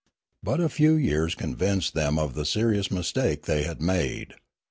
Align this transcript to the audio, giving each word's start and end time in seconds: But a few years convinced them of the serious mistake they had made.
But 0.41 0.59
a 0.59 0.67
few 0.67 0.95
years 0.95 1.35
convinced 1.35 1.93
them 1.93 2.17
of 2.17 2.33
the 2.33 2.43
serious 2.43 2.89
mistake 2.89 3.43
they 3.43 3.61
had 3.65 3.79
made. 3.83 4.33